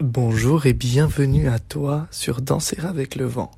[0.00, 3.50] Bonjour et bienvenue à toi sur Danser avec le vent,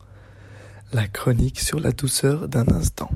[0.90, 3.10] la chronique sur la douceur d'un instant.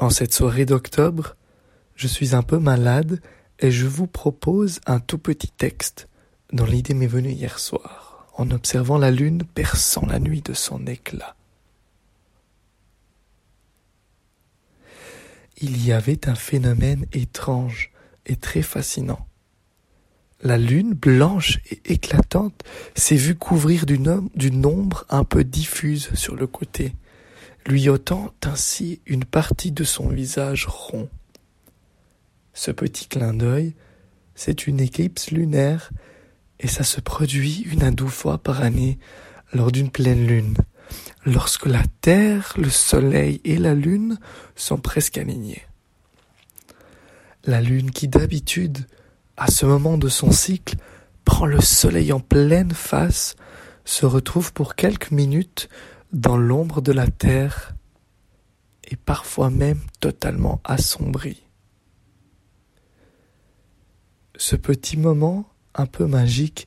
[0.00, 1.36] En cette soirée d'octobre,
[1.94, 3.20] je suis un peu malade
[3.60, 6.08] et je vous propose un tout petit texte
[6.52, 10.84] dont l'idée m'est venue hier soir, en observant la lune perçant la nuit de son
[10.88, 11.36] éclat.
[15.58, 17.92] Il y avait un phénomène étrange
[18.26, 19.28] et très fascinant
[20.42, 22.62] la lune, blanche et éclatante,
[22.94, 26.94] s'est vue couvrir d'une ombre un peu diffuse sur le côté,
[27.66, 31.08] lui ôtant ainsi une partie de son visage rond.
[32.54, 33.74] Ce petit clin d'œil,
[34.34, 35.90] c'est une éclipse lunaire,
[36.60, 38.98] et ça se produit une à deux fois par année
[39.52, 40.56] lors d'une pleine lune,
[41.24, 44.18] lorsque la Terre, le Soleil et la Lune
[44.54, 45.62] sont presque alignés.
[47.44, 48.86] La Lune qui d'habitude
[49.36, 50.76] à ce moment de son cycle,
[51.24, 53.36] prend le soleil en pleine face,
[53.84, 55.68] se retrouve pour quelques minutes
[56.12, 57.74] dans l'ombre de la terre
[58.84, 61.42] et parfois même totalement assombri.
[64.36, 66.66] Ce petit moment un peu magique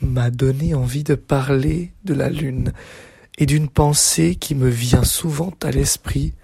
[0.00, 2.72] m'a donné envie de parler de la lune
[3.38, 6.34] et d'une pensée qui me vient souvent à l'esprit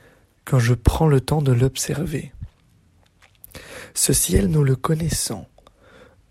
[0.44, 2.32] quand je prends le temps de l'observer.
[3.94, 5.46] Ce ciel, nous le connaissons.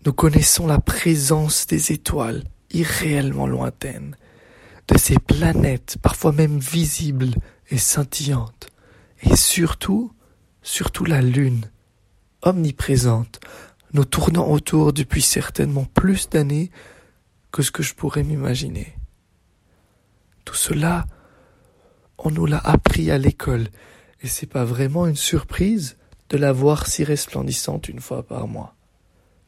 [0.06, 4.16] Nous connaissons la présence des étoiles irréellement lointaines,
[4.86, 7.34] de ces planètes parfois même visibles
[7.70, 8.68] et scintillantes,
[9.22, 10.12] et surtout,
[10.62, 11.68] surtout la Lune,
[12.42, 13.40] omniprésente,
[13.94, 16.70] nous tournant autour depuis certainement plus d'années
[17.50, 18.96] que ce que je pourrais m'imaginer.
[20.44, 21.06] Tout cela,
[22.16, 23.66] on nous l'a appris à l'école,
[24.22, 25.96] et c'est pas vraiment une surprise
[26.28, 28.75] de la voir si resplendissante une fois par mois.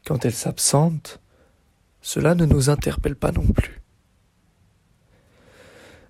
[0.08, 1.20] Quand elle s'absente,
[2.00, 3.82] cela ne nous interpelle pas non plus.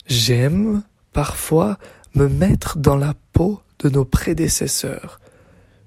[0.07, 1.79] J'aime parfois
[2.15, 5.19] me mettre dans la peau de nos prédécesseurs.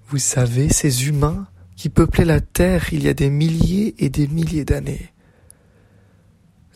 [0.10, 4.28] Vous savez, ces humains qui peuplaient la Terre il y a des milliers et des
[4.28, 5.14] milliers d'années.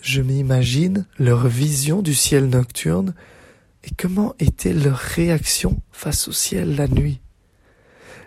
[0.02, 3.14] Je m'imagine leur vision du ciel nocturne
[3.84, 7.20] et comment était leur réaction face au ciel la nuit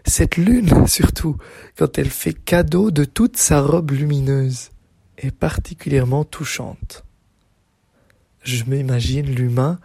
[0.09, 1.37] cette lune surtout,
[1.77, 4.71] quand elle fait cadeau de toute sa robe lumineuse,
[5.17, 7.05] est particulièrement touchante.
[8.43, 9.79] Je m'imagine l'humain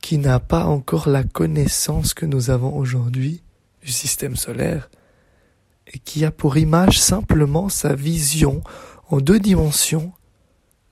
[0.00, 3.42] qui n'a pas encore la connaissance que nous avons aujourd'hui
[3.82, 4.90] du système solaire
[5.86, 8.62] et qui a pour image simplement sa vision
[9.08, 10.12] en deux dimensions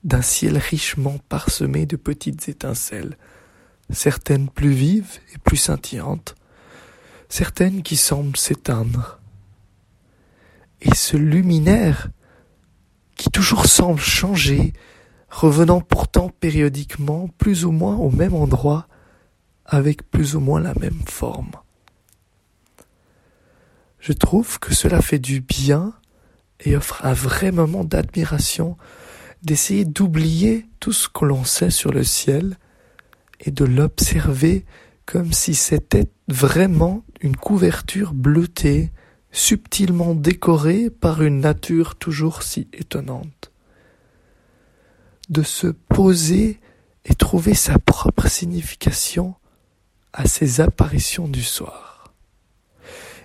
[0.04, 3.16] d'un ciel richement parsemé de petites étincelles,
[3.91, 6.34] certaines plus vives et plus scintillantes,
[7.28, 9.21] certaines qui semblent s'éteindre.
[10.81, 12.09] Et ce luminaire,
[13.16, 14.72] qui toujours semble changer,
[15.28, 18.87] revenant pourtant périodiquement plus ou moins au même endroit,
[19.66, 21.50] avec plus ou moins la même forme.
[23.99, 25.93] Je trouve que cela fait du bien
[26.60, 28.77] et offre un vrai moment d'admiration
[29.43, 32.56] d'essayer d'oublier tout ce que l'on sait sur le ciel
[33.41, 34.65] et de l'observer
[35.06, 38.93] comme si c'était vraiment une couverture bleutée,
[39.33, 43.53] subtilement décorée par une nature toujours si étonnante.
[45.28, 46.61] De se poser
[47.05, 49.34] et trouver sa propre signification
[50.12, 52.15] à ces apparitions du soir.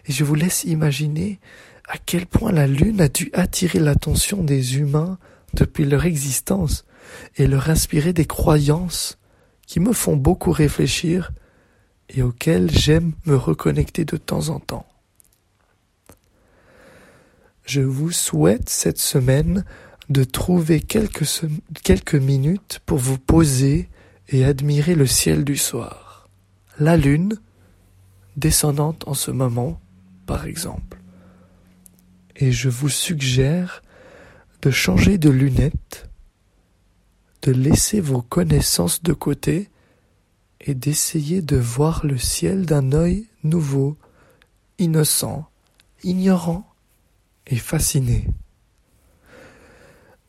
[0.05, 1.39] Et je vous laisse imaginer
[1.87, 5.17] à quel point la Lune a dû attirer l'attention des humains
[5.53, 6.85] depuis leur existence
[7.35, 9.17] et leur inspirer des croyances
[9.67, 11.31] qui me font beaucoup réfléchir
[12.09, 14.85] et auquel j'aime me reconnecter de temps en temps.
[17.65, 19.63] Je vous souhaite cette semaine
[20.09, 23.89] de trouver quelques, minutes pour vous poser
[24.29, 26.29] et admirer le ciel du soir,
[26.77, 27.37] la lune
[28.35, 29.79] descendante en ce moment,
[30.25, 30.99] par exemple.
[32.35, 33.81] Et je vous suggère
[34.61, 36.09] de changer de lunettes,
[37.43, 39.69] de laisser vos connaissances de côté
[40.63, 43.97] et d'essayer de voir le ciel d'un œil nouveau,
[44.79, 45.45] innocent,
[46.03, 46.65] ignorant
[47.47, 48.27] et fasciné.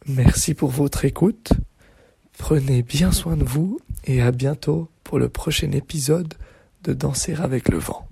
[0.06, 1.52] Merci pour votre écoute,
[2.36, 6.34] prenez bien soin de vous et à bientôt pour le prochain épisode
[6.82, 8.06] de Danser avec le vent.